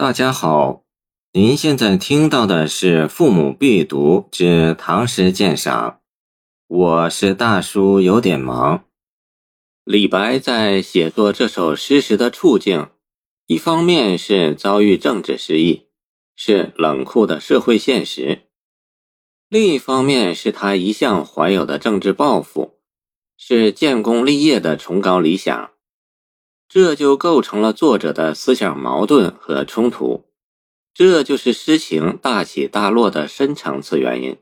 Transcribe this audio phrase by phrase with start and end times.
[0.00, 0.84] 大家好，
[1.32, 5.90] 您现在听到的是《父母必读之唐诗鉴赏》，
[6.68, 8.84] 我是大叔，有点忙。
[9.82, 12.90] 李白在写作这首诗时的处境，
[13.48, 15.88] 一方面是遭遇政治失意，
[16.36, 18.42] 是冷酷的社会现实；
[19.48, 22.78] 另一方面是他一向怀有的政治抱负，
[23.36, 25.72] 是建功立业的崇高理想。
[26.68, 30.26] 这就构成了作者的思想矛盾和冲突，
[30.92, 34.36] 这就是诗情大起大落的深层次原因。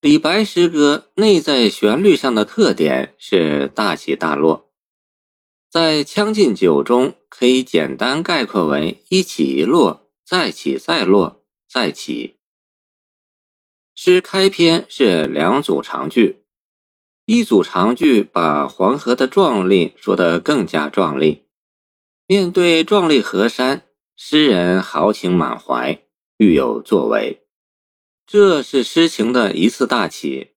[0.00, 4.70] 李白诗歌内在旋律上的特点是大起大落，
[5.70, 12.36] 在《将进酒》中可以简单概括为一起一落，再起再落，再起。
[13.94, 16.43] 诗开篇是两组长句。
[17.26, 21.44] 一组长句把黄河的壮丽说得更加壮丽。
[22.26, 23.82] 面对壮丽河山，
[24.14, 26.02] 诗人豪情满怀，
[26.36, 27.42] 欲有作为，
[28.26, 30.50] 这是诗情的一次大起。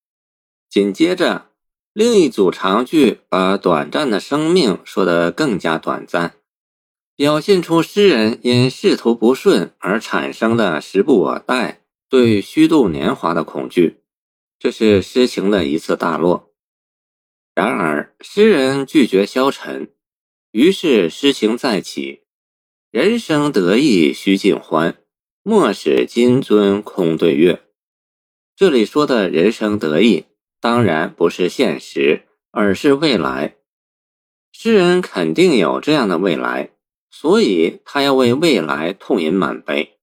[0.69, 1.45] 紧接着，
[1.93, 6.33] 另一组长句把短暂的生命说得更加短暂，
[7.15, 14.01] 表现出诗人因仕途不顺而产生的时不我待、对虚度年华的恐惧。
[14.59, 16.46] 这是诗情的一次大落。
[17.57, 19.91] 然而，诗人拒绝消沉，
[20.51, 22.21] 于是诗情再起。
[22.91, 24.99] 人生得意须尽欢，
[25.41, 27.63] 莫使金樽空对月。
[28.55, 30.25] 这里说的人生得意，
[30.61, 33.55] 当然不是现实，而是未来。
[34.51, 36.69] 诗人肯定有这样的未来，
[37.09, 39.97] 所以他要为未来痛饮满杯。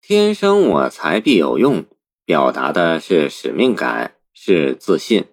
[0.00, 1.84] 天生我材必有用，
[2.24, 5.26] 表达的是使命感，是自信。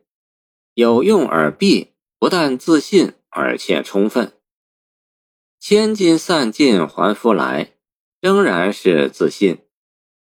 [0.80, 4.32] 有用而必，不但自信，而且充分。
[5.60, 7.74] 千金散尽还复来，
[8.22, 9.58] 仍然是自信。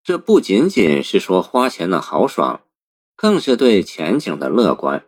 [0.03, 2.63] 这不仅仅是说花钱的豪爽，
[3.15, 5.07] 更是对前景的乐观。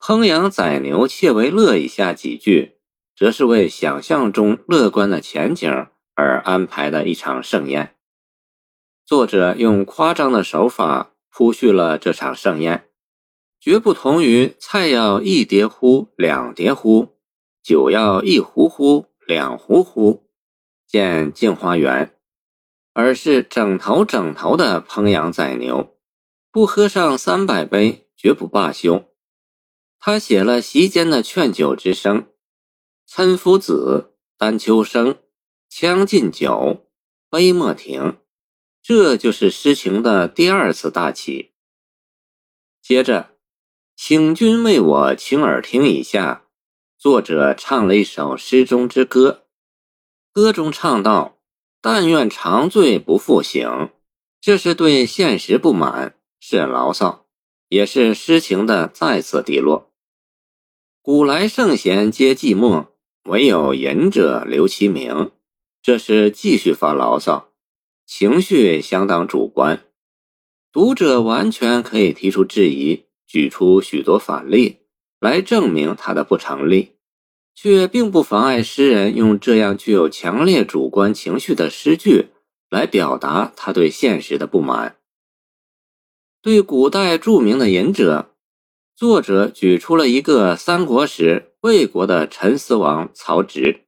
[0.00, 2.78] 烹羊宰牛且为乐，以下几句，
[3.16, 7.94] 则是为想象中乐观的前景而安排的一场盛宴。
[9.06, 12.87] 作者用夸张的手法铺叙了这场盛宴。
[13.60, 17.16] 绝不同于菜要一碟乎，两碟乎；
[17.62, 20.30] 酒要一壶乎，两壶乎。
[20.86, 22.16] 见镜花缘，
[22.94, 25.98] 而是整头整头的烹羊宰牛，
[26.50, 29.04] 不喝上三百杯，绝不罢休。
[29.98, 32.28] 他写了席间的劝酒之声
[33.06, 35.18] ：“岑夫子，丹丘生，
[35.68, 36.86] 将进酒，
[37.28, 38.18] 杯莫停。”
[38.80, 41.52] 这就是诗情的第二次大起。
[42.80, 43.37] 接着。
[44.00, 46.44] 请君为我倾耳听一下，
[46.96, 49.46] 作者唱了一首诗中之歌。
[50.32, 51.40] 歌中唱道
[51.82, 53.90] ：“但愿长醉不复醒。”
[54.40, 57.26] 这是对现实不满，是牢骚，
[57.70, 59.90] 也是诗情的再次低落。
[61.02, 62.86] 古来圣贤皆寂寞，
[63.24, 65.32] 唯有饮者留其名。
[65.82, 67.48] 这是继续发牢骚，
[68.06, 69.84] 情绪相当主观，
[70.70, 73.07] 读者完全可以提出质疑。
[73.28, 74.78] 举出许多反例
[75.20, 76.96] 来证明他的不成立，
[77.54, 82.30] 却并不妨碍诗人用这样具有强烈主观情绪的诗句
[82.70, 84.96] 来表达他对现实的不满。
[86.40, 88.34] 对古代著名的隐者，
[88.96, 93.84] 作者举出了一个三国时魏国的陈思王曹植，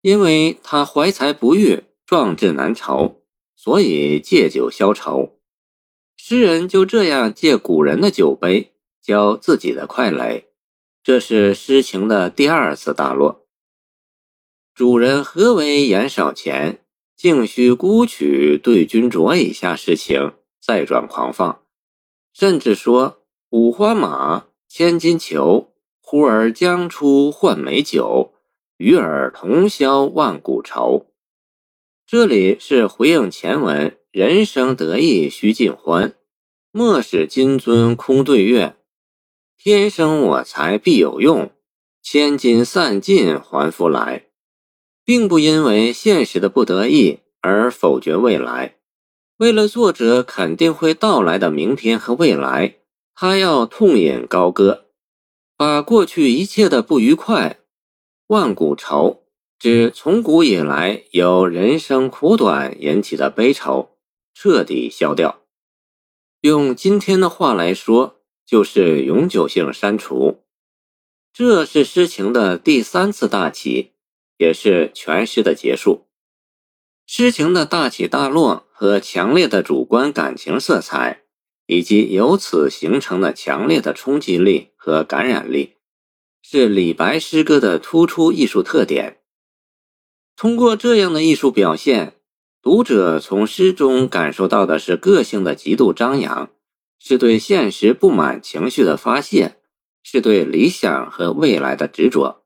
[0.00, 3.22] 因为他怀才不遇，壮志难酬，
[3.54, 5.35] 所以借酒消愁。
[6.28, 10.48] 诗人就这样借古人的酒杯浇自己的快垒，
[11.00, 13.46] 这是诗情的第二次大落。
[14.74, 16.80] 主人何为言少钱，
[17.14, 21.62] 径须沽取对君酌以下事情，再转狂放，
[22.32, 25.68] 甚至说五花马，千金裘，
[26.00, 28.32] 呼儿将出换美酒，
[28.78, 31.06] 与尔同销万古愁。
[32.08, 33.98] 这里是回应前文。
[34.12, 36.14] 人生得意须尽欢，
[36.70, 38.76] 莫使金樽空对月。
[39.58, 41.50] 天生我材必有用，
[42.00, 44.26] 千金散尽还复来，
[45.04, 48.76] 并不因为现实的不得意而否决未来。
[49.38, 52.76] 为了作者肯定会到来的明天和未来，
[53.16, 54.86] 他要痛饮高歌，
[55.56, 57.58] 把过去一切的不愉快、
[58.28, 59.24] 万古愁，
[59.58, 63.90] 指从古以来由人生苦短引起的悲愁。
[64.38, 65.40] 彻底消掉，
[66.42, 70.42] 用今天的话来说，就是永久性删除。
[71.32, 73.92] 这是诗情的第三次大起，
[74.36, 76.04] 也是全诗的结束。
[77.06, 81.22] 诗情的大起大落和强烈的主观感情色彩，
[81.66, 85.76] 以及由此形成的强烈的冲击力和感染力，
[86.42, 89.22] 是李白诗歌的突出艺术特点。
[90.36, 92.12] 通过这样的艺术表现，
[92.60, 96.50] 读者从诗中感受到的是个性的极度张扬，
[96.98, 99.56] 是对现实不满情绪的发泄，
[100.02, 102.42] 是对理想和未来的执着。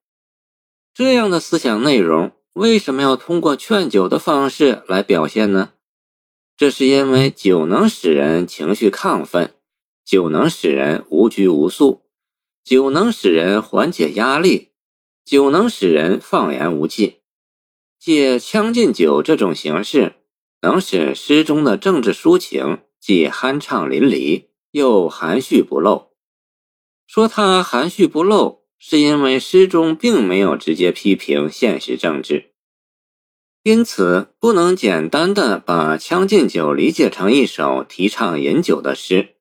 [0.95, 5.73] 这样的思想内容为什么要通过劝酒的方式来表现呢？
[6.57, 9.55] 这是因为酒能使人情绪亢奋，
[10.05, 12.03] 酒能使人无拘无束，
[12.63, 14.69] 酒能使人缓解压力，
[15.25, 17.20] 酒能使人放言无忌。
[18.01, 20.15] 借《将进酒》这种形式，
[20.63, 26.09] 能使诗中的政治抒情既酣畅淋漓，又含蓄不露。
[27.07, 32.53] 说它含蓄不露，是因为诗中并没有直接批评现实政治，
[33.65, 39.35] 因此不能简单的把《将进酒》理解成一首提倡饮酒的诗，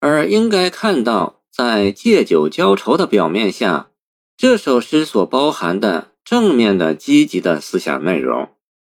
[0.00, 3.90] 而应该看到，在借酒浇愁的表面下，
[4.34, 6.11] 这首诗所包含的。
[6.24, 8.50] 正面的、积极的思想内容，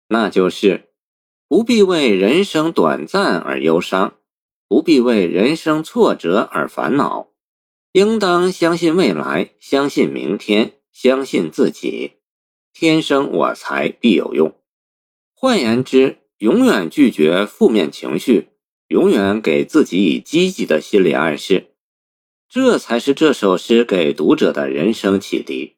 [0.09, 0.89] 那就是
[1.49, 4.19] 不必为人生短暂而忧伤，
[4.67, 7.29] 不必为人生挫折而烦恼，
[7.93, 12.13] 应当相信未来，相信明天，相信自己，
[12.73, 14.55] 天生我材必有用。
[15.35, 18.49] 换言之，永远拒绝负面情绪，
[18.89, 21.75] 永远给自己以积极的心理暗示，
[22.49, 25.78] 这才是这首诗给读者的人生启迪。